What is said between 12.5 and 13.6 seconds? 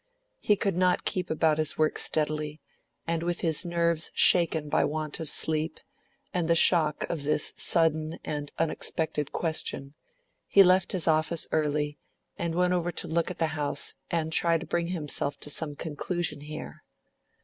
went over to look at the